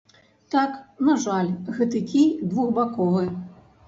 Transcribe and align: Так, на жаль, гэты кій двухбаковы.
Так, 0.53 0.71
на 1.09 1.17
жаль, 1.25 1.49
гэты 1.79 2.01
кій 2.13 2.23
двухбаковы. 2.53 3.23